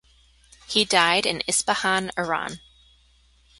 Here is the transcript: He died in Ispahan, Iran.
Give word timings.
He 0.67 0.83
died 0.83 1.27
in 1.27 1.43
Ispahan, 1.47 2.09
Iran. 2.17 2.59